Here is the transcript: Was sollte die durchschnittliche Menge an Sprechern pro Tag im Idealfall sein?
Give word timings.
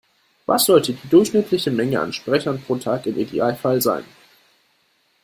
Was 0.47 0.65
sollte 0.65 0.93
die 0.95 1.09
durchschnittliche 1.09 1.69
Menge 1.69 1.99
an 2.01 2.11
Sprechern 2.11 2.59
pro 2.59 2.75
Tag 2.77 3.05
im 3.05 3.19
Idealfall 3.19 3.83
sein? 3.83 4.03